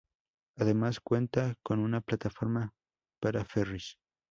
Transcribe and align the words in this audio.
Además 0.57 0.99
cuenta 0.99 1.57
con 1.61 1.77
una 1.77 2.01
plataforma 2.01 2.73
para 3.19 3.45
ferris. 3.45 3.99